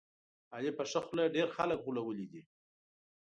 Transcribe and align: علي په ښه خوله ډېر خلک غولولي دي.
علي 0.53 0.71
په 0.77 0.83
ښه 0.89 0.99
خوله 1.05 1.25
ډېر 1.35 1.47
خلک 1.57 1.77
غولولي 1.85 2.25
دي. 2.31 2.41